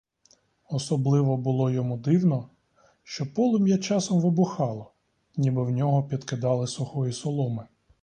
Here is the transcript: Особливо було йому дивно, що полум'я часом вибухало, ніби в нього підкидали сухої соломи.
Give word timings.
Особливо 0.69 1.37
було 1.37 1.69
йому 1.71 1.97
дивно, 1.97 2.49
що 3.03 3.33
полум'я 3.33 3.77
часом 3.77 4.21
вибухало, 4.21 4.91
ніби 5.37 5.63
в 5.63 5.69
нього 5.69 6.03
підкидали 6.03 6.67
сухої 6.67 7.13
соломи. 7.13 7.67